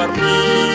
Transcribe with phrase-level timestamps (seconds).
[0.00, 0.69] barriga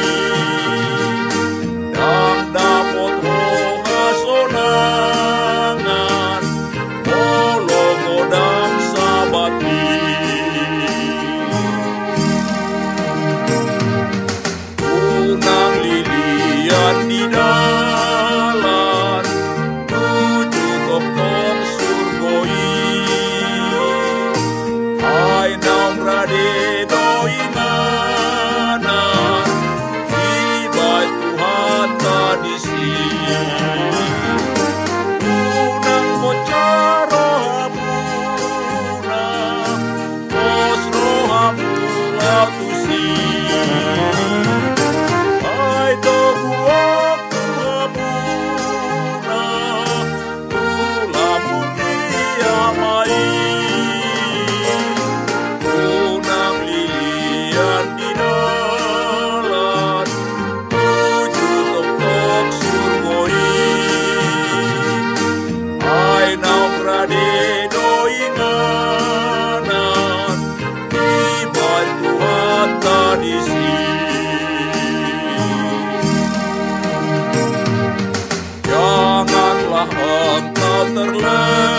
[80.96, 81.75] darle.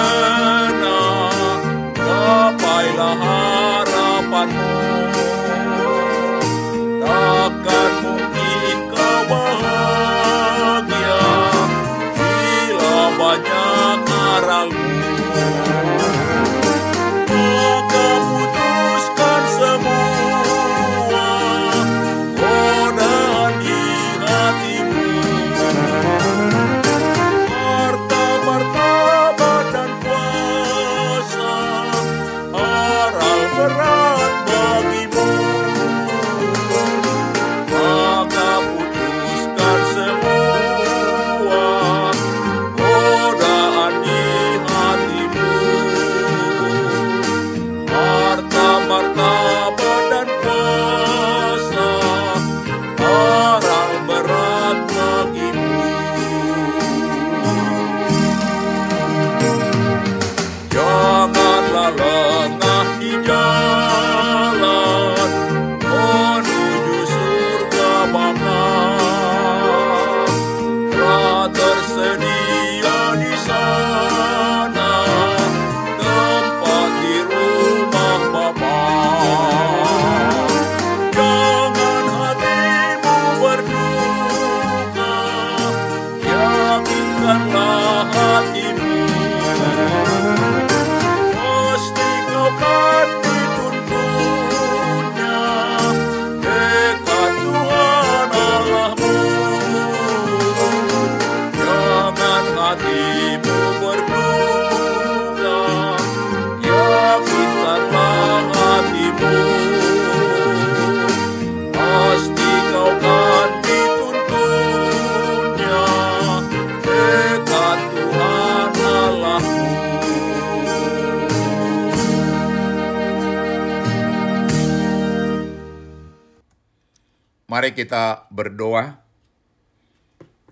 [127.47, 128.99] Mari kita berdoa.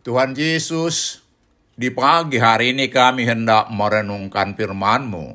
[0.07, 1.27] Tuhan Yesus,
[1.75, 5.35] di pagi hari ini kami hendak merenungkan firman-Mu.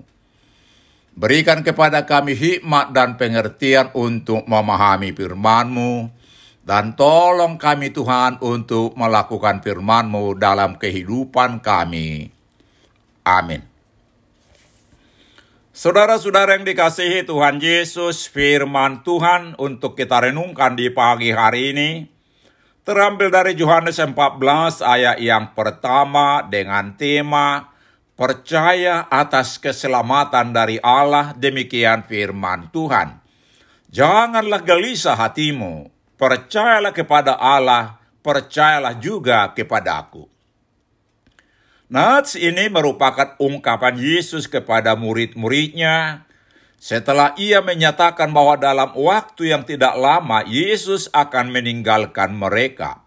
[1.19, 6.07] Berikan kepada kami hikmat dan pengertian untuk memahami firman-Mu,
[6.63, 12.31] dan tolong kami Tuhan untuk melakukan firman-Mu dalam kehidupan kami.
[13.27, 13.68] Amin.
[15.79, 22.03] Saudara-saudara yang dikasihi Tuhan Yesus, firman Tuhan untuk kita renungkan di pagi hari ini
[22.83, 27.71] terambil dari Yohanes 14 ayat yang pertama dengan tema
[28.19, 33.15] percaya atas keselamatan dari Allah demikian firman Tuhan.
[33.87, 35.87] Janganlah gelisah hatimu,
[36.19, 40.27] percayalah kepada Allah, percayalah juga kepada aku.
[41.89, 46.21] Nats ini merupakan ungkapan Yesus kepada murid-muridnya
[46.77, 53.01] setelah ia menyatakan bahwa dalam waktu yang tidak lama Yesus akan meninggalkan mereka.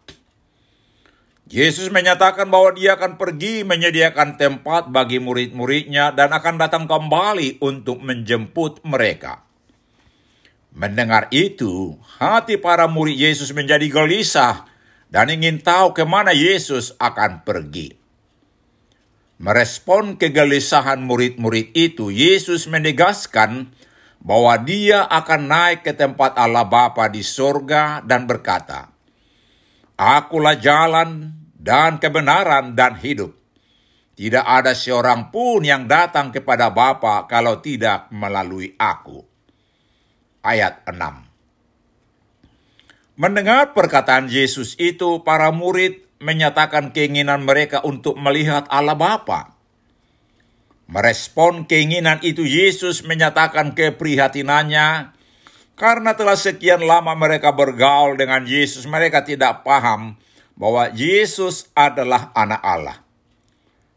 [1.47, 8.03] Yesus menyatakan bahwa dia akan pergi menyediakan tempat bagi murid-muridnya dan akan datang kembali untuk
[8.03, 9.47] menjemput mereka.
[10.75, 14.67] Mendengar itu, hati para murid Yesus menjadi gelisah
[15.07, 18.02] dan ingin tahu ke mana Yesus akan pergi.
[19.43, 23.75] Merespon kegelisahan murid-murid itu, Yesus menegaskan
[24.23, 28.95] bahwa dia akan naik ke tempat Allah Bapa di sorga dan berkata,
[29.99, 33.35] Akulah jalan dan kebenaran dan hidup.
[34.15, 39.27] Tidak ada seorang pun yang datang kepada Bapa kalau tidak melalui aku.
[40.47, 49.59] Ayat 6 Mendengar perkataan Yesus itu, para murid menyatakan keinginan mereka untuk melihat Allah Bapa.
[50.87, 55.19] Merespon keinginan itu Yesus menyatakan keprihatinannya
[55.73, 60.15] karena telah sekian lama mereka bergaul dengan Yesus, mereka tidak paham
[60.55, 62.99] bahwa Yesus adalah anak Allah.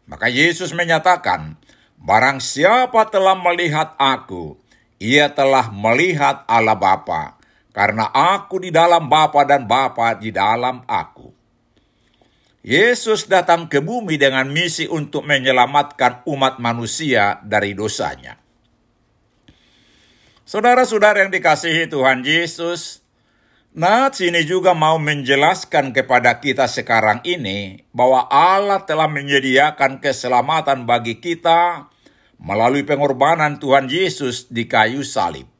[0.07, 1.59] Maka Yesus menyatakan,
[1.99, 4.55] barang siapa telah melihat aku,
[5.03, 7.35] ia telah melihat Allah Bapa,
[7.75, 11.34] karena aku di dalam Bapa dan Bapa di dalam aku.
[12.65, 18.41] Yesus datang ke bumi dengan misi untuk menyelamatkan umat manusia dari dosanya.
[20.49, 23.05] Saudara-saudara yang dikasihi Tuhan Yesus,
[23.77, 31.21] Nats ini juga mau menjelaskan kepada kita sekarang ini bahwa Allah telah menyediakan keselamatan bagi
[31.21, 31.93] kita
[32.41, 35.54] melalui pengorbanan Tuhan Yesus di kayu salib.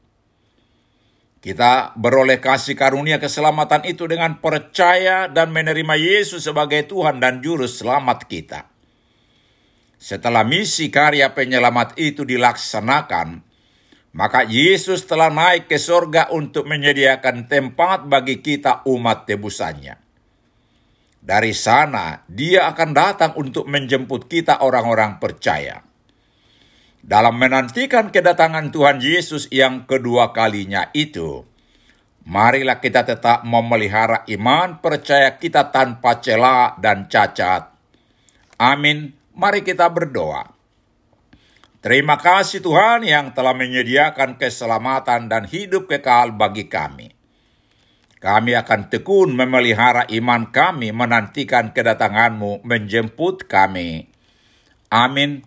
[1.36, 7.68] Kita beroleh kasih karunia keselamatan itu dengan percaya dan menerima Yesus sebagai Tuhan dan Juru
[7.68, 8.66] Selamat kita.
[9.96, 13.40] Setelah misi karya penyelamat itu dilaksanakan,
[14.16, 20.00] maka Yesus telah naik ke sorga untuk menyediakan tempat bagi kita umat tebusannya.
[21.26, 25.82] Dari sana, dia akan datang untuk menjemput kita orang-orang percaya.
[27.02, 31.44] Dalam menantikan kedatangan Tuhan Yesus yang kedua kalinya itu,
[32.26, 37.72] marilah kita tetap memelihara iman percaya kita tanpa celah dan cacat.
[38.56, 39.12] Amin.
[39.36, 40.56] Mari kita berdoa.
[41.84, 47.14] Terima kasih Tuhan yang telah menyediakan keselamatan dan hidup kekal bagi kami.
[48.16, 54.10] Kami akan tekun memelihara iman kami menantikan kedatanganmu menjemput kami.
[54.90, 55.46] Amin.